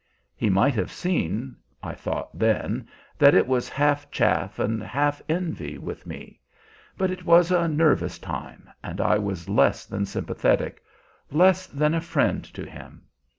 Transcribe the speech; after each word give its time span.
He 0.35 0.49
might 0.49 0.73
have 0.73 0.91
seen, 0.91 1.57
I 1.83 1.93
thought 1.93 2.35
then, 2.35 2.87
that 3.19 3.35
it 3.35 3.45
was 3.45 3.69
half 3.69 4.09
chaff 4.09 4.57
and 4.57 4.81
half 4.81 5.21
envy 5.29 5.77
with 5.77 6.07
me; 6.07 6.39
but 6.97 7.11
it 7.11 7.23
was 7.23 7.51
a 7.51 7.67
nervous 7.67 8.17
time, 8.17 8.67
and 8.83 8.99
I 8.99 9.19
was 9.19 9.47
less 9.47 9.85
than 9.85 10.07
sympathetic, 10.07 10.83
less 11.29 11.67
than 11.67 11.93
a 11.93 12.01
friend 12.01 12.43
to 12.45 12.65
him. 12.67 13.03